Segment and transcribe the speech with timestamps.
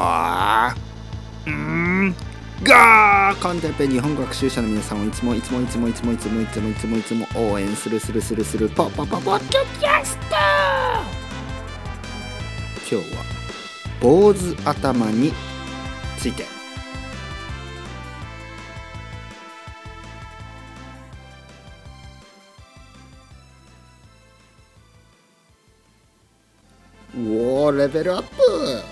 [0.00, 0.76] はあ
[1.46, 2.14] うん。
[2.62, 9.40] がーコンテンペ日本語学習者の皆さんをいつもいつもいつもいつもいつもいつもいつもいつも応援するするするするポポポポッ
[9.78, 10.36] キャスト
[12.90, 13.22] 今日は
[14.00, 15.32] 坊主頭に
[16.18, 16.44] ついて
[27.18, 28.89] おおレベルアップ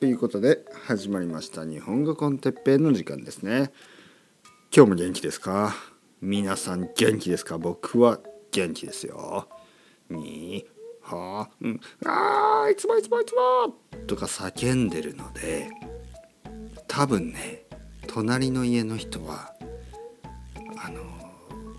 [0.00, 3.70] ということで始まりました日本語コンテッペイの時間ですね。
[4.74, 5.76] 今日も元気ですか？
[6.20, 7.58] 皆さん元気ですか？
[7.58, 8.18] 僕は
[8.50, 9.48] 元気ですよ。
[10.10, 10.66] に
[11.00, 11.80] はあうん。
[12.04, 13.76] あーいつもいつもいつも。
[14.08, 15.70] とか叫んでるので
[16.88, 17.62] 多分ね
[18.08, 19.54] 隣の家の人は
[20.84, 21.02] あの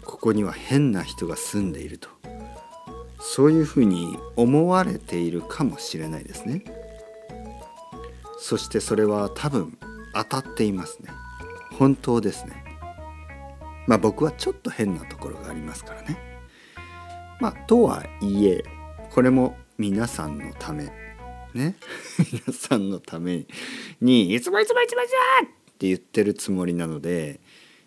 [0.05, 2.07] ここには変な人が住んでいると
[3.19, 6.63] そういうふうに思われているかもしれないですね。
[8.47, 9.75] そしてそれは多分
[10.13, 11.09] 当たっていますね。
[11.79, 12.63] 本当ですね。
[13.87, 16.15] まあ僕はちょっと変なところがありますからね。
[17.39, 18.63] まあとはいえ
[19.09, 20.83] これも皆さんのため
[21.55, 21.73] ね？
[22.45, 23.47] 皆さんのため
[23.99, 27.39] にいつもいつもいつもいつもって言ってるつもりなので、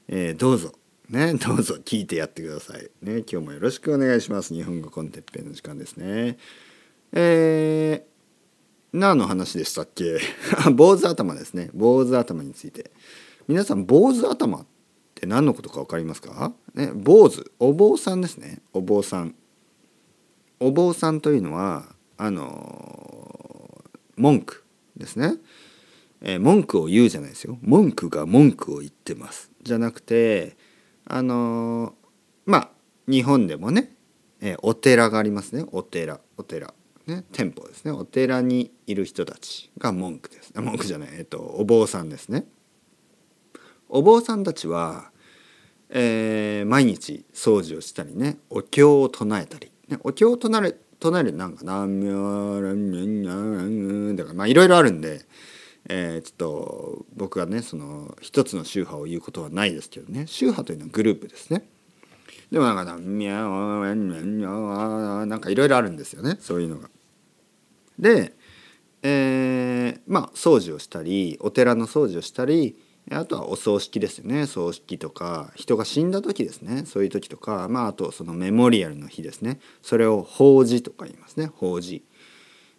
[0.08, 0.72] えーどうぞ
[1.08, 1.34] ね？
[1.34, 2.90] どうぞ 聞いてやってください。
[3.00, 3.18] ね？
[3.30, 4.52] 今日もよろしくお願いします。
[4.52, 6.36] 日本語コンテッペの時間ですね。
[7.12, 8.17] えー
[8.92, 10.18] 何の話でしたっけ？
[10.74, 11.70] 坊主頭ですね。
[11.74, 12.90] 坊主頭について。
[13.46, 14.66] 皆さん坊主頭っ
[15.14, 16.52] て何のことか分かりますか？
[16.74, 18.60] ね坊主お坊さんですね。
[18.72, 19.34] お坊さん。
[20.60, 23.84] お坊さんというのはあの
[24.16, 24.64] 文句
[24.96, 25.36] ですね、
[26.20, 27.58] えー文句を言うじゃないですよ。
[27.62, 29.50] 文句が文句を言ってます。
[29.62, 30.56] じゃなくて
[31.04, 31.94] あの
[32.44, 32.70] まあ
[33.06, 33.94] 日本でもね、
[34.40, 35.64] えーお寺がありますね。
[35.72, 36.74] お寺お寺。
[37.08, 42.46] ね店舗ですねお寺にいる人たちが文句です文句じゃないえっとお坊さんですね
[43.88, 45.10] お坊さんたちは、
[45.88, 55.22] えー毎日掃除をしたりねお経を唱えたり、ね、お経を唱え唱えるなんか「南無ランニャンニャン」だからまあいろいろあるんで、
[55.88, 61.66] えーちょっと僕がねその一つの宗派を言うことはないですけどね宗派というのはグループですね。
[62.50, 66.90] でもなんか「ミャーミャンニャン」なんかいろいろあるんですよねそういうのが。
[67.98, 68.34] で、
[69.02, 72.78] えーまあ掃除をしたりお寺の掃除をしたり
[73.10, 74.46] あとはお葬式ですよね。
[74.46, 76.84] 葬式とか人が死んだ時ですね。
[76.84, 79.60] そういう時とかまああとそのメモリアルの日ですね。
[79.82, 81.46] それを法事とか言いますね。
[81.46, 82.04] 法事。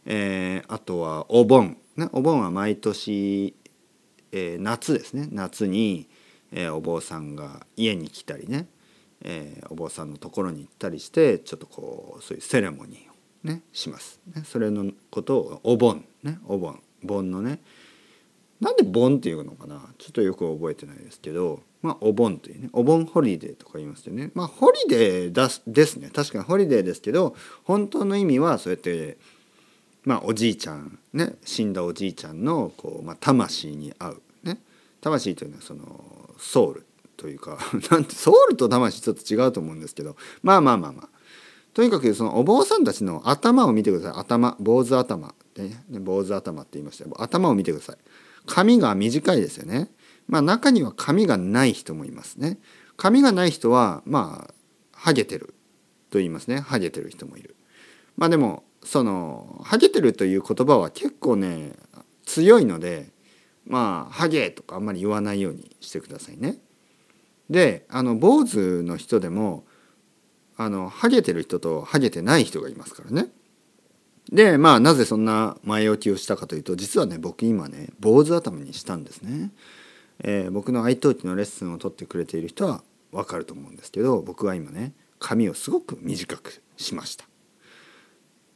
[0.06, 3.56] えーあとはお盆、ね、お盆は毎年、
[4.32, 5.28] えー夏ですね。
[5.32, 6.08] 夏に、
[6.52, 8.68] えーお坊さんが家に来たりね、
[9.22, 13.09] えーお坊さんのところに行ったりしてちょっとこうそういうセレモニー。
[13.44, 17.62] ねします、ね、それのことをお盆ねお盆盆のね
[18.60, 19.82] なんで盆っていうのかな？
[19.98, 24.32] ちょっとよく覚えてないですけどまあお盆というねお盆ホリデーとか言いますよね。
[24.34, 26.10] まあホリデーですですね。
[26.14, 29.18] 確かにホリデーですけど本当の意味はそうやって
[30.04, 34.60] まあおじいちゃんね死んだおじいちゃんのこう、まあ、魂に合うね。
[35.00, 36.86] 魂というのはそのソウル
[37.16, 37.58] というか
[37.92, 41.19] なんてソウルと魂ちょっと違うと思うんですけどまあまあまあまあ。
[41.80, 44.22] とにかくそのお坊さんたちの頭を見てください。
[44.22, 45.34] 頭坊主頭。
[45.56, 47.96] でね坊主頭って言いました頭を見てください。
[48.46, 49.90] 髪が短いですよね。
[50.28, 52.60] まあ中には髪がない人もいますね。
[52.98, 54.54] 髪がない人はまあ
[54.92, 55.54] ハゲてる
[56.10, 56.60] と言いますね。
[56.60, 57.56] ハゲてる人もいる。
[58.18, 61.72] まあでもそのハゲてるという言葉は結構ね
[62.26, 63.08] 強いので
[63.66, 66.58] まあハゲとかあんまり言わないようにしてくださいね。
[67.50, 69.64] であの坊主の人でも
[70.62, 73.30] あのハゲてる人とハゲてない人がいますからね。
[74.30, 79.52] でまあなぜそんな前置きをしたかというと実はね僕今ね坊主頭にしたんですね、
[80.20, 82.84] えー僕の愛登記のレッスンを取ってくれている人は
[83.14, 87.24] わかると思うんですけど僕は今ね髪をすごく短くしました。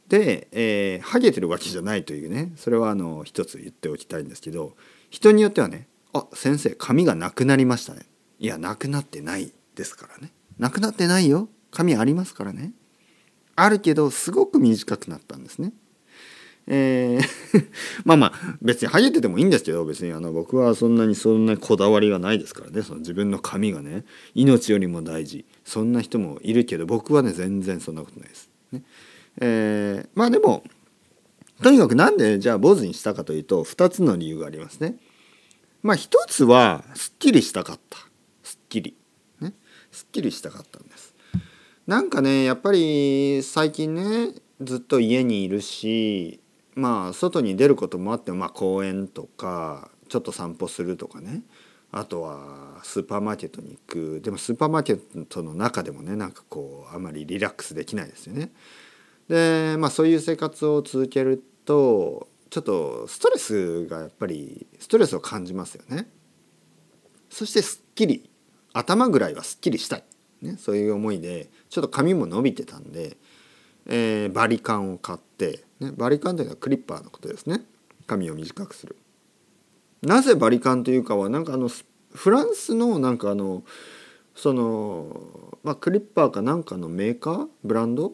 [0.08, 4.74] で、えーハゲてるわけじゃないというねそれはあの一つ言っておきたいんですけど
[5.08, 8.02] 人によってはね「あ先生髪がなくなりましたね」
[8.38, 10.32] いやなくなってないですからね。
[10.58, 11.48] なくなってないよ。
[11.74, 12.72] 髪ありますからね
[13.56, 15.72] あるけどすごく短くなったんですね。
[16.66, 17.24] えー
[18.06, 24.04] まあまあ別にハゲててもいいんですけど別にあの僕はそんなにそんなこだわりがないですからねその自分の髪がね
[24.34, 28.48] 命よりも大事そんな人もいるけど僕はね全然そんなことないです。
[28.72, 28.82] ね
[29.40, 30.64] えーまあでも
[31.62, 34.96] とにかくなんでじゃあ坊主にしたかというと2つの理由がありますね。
[35.82, 37.98] まあ一つはすっきりしたかった
[38.42, 38.94] すっきり、
[39.40, 39.52] ね、
[39.92, 40.93] すっきりしたかったんです。
[41.86, 46.40] なんかねやっぱり最近ねずっと家にいるし
[46.74, 51.42] まあ外に出ることもあっても、まあ、公園とかちょっと散歩するとかね
[51.92, 58.50] あとはスーパーマーケットに行くでもスーパーマーケットの中でもねなんかこうあまりリラックスできないですよね。
[59.28, 66.08] でまあそういう生活を続けるとちょっとストレスがやっぱりストレスを感じますよね。
[67.30, 68.30] そしてすっきり
[68.72, 70.04] 頭ぐらいはすっきりしたい、
[70.44, 73.16] ね、そういう思いでちょっと髪も伸びてたんで、
[73.86, 77.62] えー、バリカンを買って、ね、バリカンというのはクリッパーのことですね。
[78.06, 78.96] 髪を短くする。
[80.02, 81.68] なぜバリカンというかはなんかあの
[82.12, 83.64] フランスのなんかあの
[84.34, 87.46] その、まあ、クリッパーかなんかのメーカー？
[87.64, 88.12] ブランド？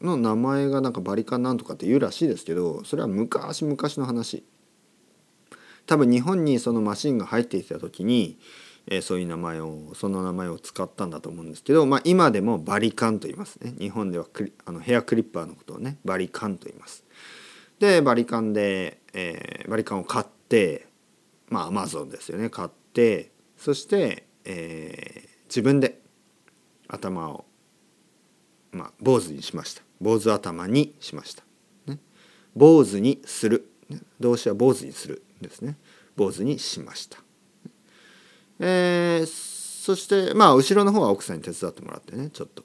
[0.00, 4.44] の名前がなんかバリカンなんとかって言うらしいですけどそれは昔々の話。
[5.86, 8.38] 多分日本にそのマシンが入っていた時に、
[8.90, 13.74] え、そういう名前をその名前を使ったんだと思うんですけど、まあ、今でもバリカンと言いますね。
[13.78, 14.26] 日本では
[14.64, 17.04] あのヘアクリッパーのことをねバリカンと言います。
[17.78, 20.86] でバリカンで、えー、バリカンを買って
[21.48, 22.50] まあアマゾンですよね。
[22.50, 26.00] 買ってそして、えー、自分で
[26.88, 27.44] 頭を
[28.72, 29.82] まあ坊主にしました。
[30.00, 31.42] 坊主頭にしました、
[31.86, 31.98] ね、
[32.54, 33.68] 坊主にする、
[34.20, 35.76] 動詞は坊主にするですね。
[36.16, 37.18] 坊主にしました、
[38.60, 42.64] えー、そしてまあ後ろの方は奥さんに手伝ってもらってねちょっと。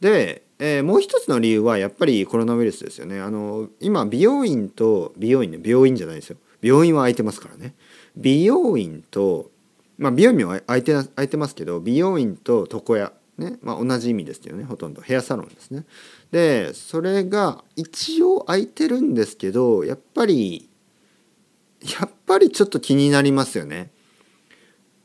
[0.00, 3.20] で、えー、もう一つの理由はやっぱりコロナウイルスですよね。
[3.20, 6.36] あの今美容院と美容院ね病院じゃないですよ。
[6.60, 7.74] 病院は空いてますからね。
[8.16, 9.50] 美容院と
[9.98, 15.00] まあ美容院は空いて空いてますけど美容院と床屋ねまあ、同じ意味ですけどねほとんど。
[15.00, 15.84] ヘアサロンですね。
[16.32, 20.68] でそれが一応空いてるんですけどやっぱり
[21.80, 23.91] やっぱりちょっと気になりますよね。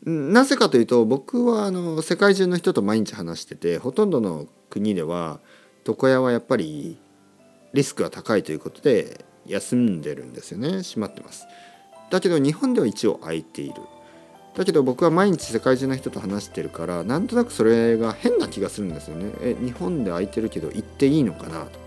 [0.07, 5.41] なぜかというと僕はあの世界中の人と毎日話しててほとんどの国では
[5.85, 6.97] 床屋はやっぱり
[7.73, 11.45] リスクが高いということで休んでるんですよね閉まってます。
[12.09, 13.81] だけど日本では一応空いている。
[14.55, 19.31] だけど僕は毎日世界中の人と話してるからなんとなくそれが変な気がするんですよね。
[19.41, 21.79] え日本で空いてるけど行っていいのかなと。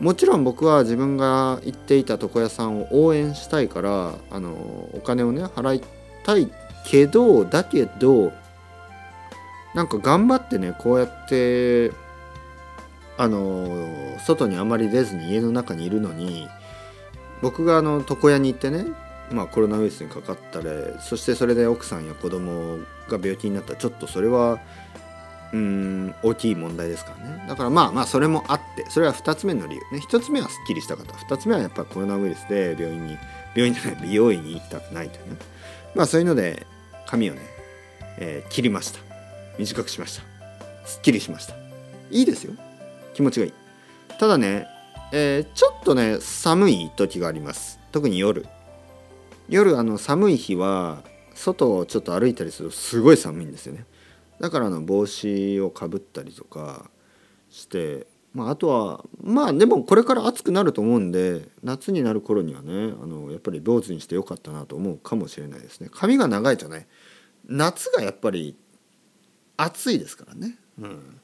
[0.00, 4.50] もちろん僕は自分が行っていた床屋さんを応援したいからあの
[4.94, 5.82] お金をね払い
[6.24, 6.50] たい
[6.84, 8.32] けどだけど
[9.74, 11.92] なんか頑張ってねこうやって
[13.16, 16.48] あの外にあまり出ずに家の中にいるのに
[17.42, 18.86] 僕があの床屋に行ってね
[19.30, 20.66] まあ、コロナウイルスにかかったり
[21.00, 22.78] そしてそれで奥さんや子供
[23.08, 24.60] が病気になったらちょっとそれは
[25.52, 27.44] うん大きい問題ですからね。
[27.48, 29.80] だからまあまあそれもあってそれは2つ目の理由。
[29.92, 33.16] ね1つ目はすっきりした方2つ目はやっぱりコロナウイルスで病院に
[33.54, 35.36] 病院じゃない美容院に行きたくないというね。
[35.94, 36.66] まあそういうので
[37.06, 37.40] 髪をね、
[38.18, 39.00] えー、切りました。
[39.58, 40.22] 短くしました。
[40.86, 41.54] すっきりしました。
[42.10, 42.54] いいですよ。
[43.14, 43.52] 気持ちがいい。
[44.18, 44.66] ただね、
[45.12, 47.78] えー、ちょっとね寒い時があります。
[47.92, 48.46] 特に夜。
[49.48, 51.02] 夜あの寒い日は
[51.34, 53.84] 外をちょっと歩いたりするとすごい寒いんですよね。
[54.40, 56.90] だからあの帽子をかぶったりとか
[57.50, 65.88] して、まあ、あとはまあでもこれから暑くなると思うんで夏になる頃にはねあのやっぱり坊主にしてよかったなと思うかもしれないですね。
[65.92, 66.88] 髪が長いとね
[67.46, 68.56] 夏がやっぱり
[69.56, 71.20] 暑いですからね、うん、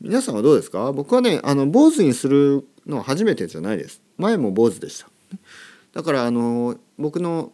[0.00, 0.92] 皆さんはどうですか？
[0.92, 4.00] 僕はねあの坊主にするのは初めてじゃないです。
[4.16, 5.08] 前も坊主でした。
[5.92, 7.52] だからあの僕の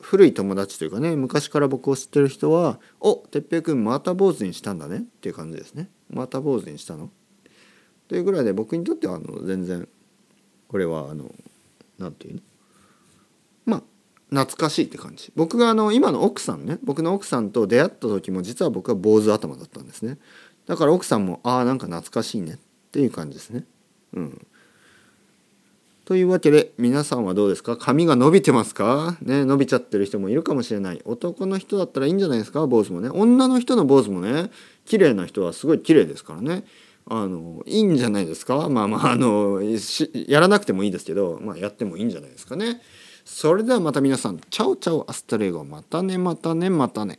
[0.00, 5.90] 古い友達というかね昔から僕を知ってる人は「おっ哲平君また坊主にしたんだね」っていう感じですね。
[6.08, 7.10] また坊主にしたの？
[8.08, 9.88] というぐらいで僕にとってはあの全然
[10.68, 11.30] これはあの
[11.98, 12.42] 何て言うの？
[13.66, 13.82] まあ
[14.30, 15.32] 懐かしいって感じ。
[15.36, 20.18] 僕があの今の奥さんね僕の奥さんと出会った時も実は僕は坊主頭だったんですね。
[20.66, 22.56] だから奥さんもああなんか懐かしいねっ
[22.90, 23.64] ていう感じですね。
[24.14, 24.46] うん。
[26.04, 27.78] というわけで皆さんはどうですか？
[27.78, 29.16] 髪が伸びてますか？
[29.22, 31.00] ね伸びちゃってる人もいるかもしれない。
[31.06, 32.66] 男の人だったらいいんじゃないですか？
[32.66, 33.08] 坊主もね。
[33.08, 34.50] 女の人の坊主もね
[34.84, 36.64] 綺麗な人はすごい綺麗ですからね。
[37.06, 38.68] あのいいんじゃないですか？
[38.68, 39.60] まあまああの
[40.26, 42.80] やらなくてもいいですけど、まあ、やってもいいんじゃないですかね。
[43.24, 47.18] それではまた皆さん Chao chao hasta luego またねまたねまたね。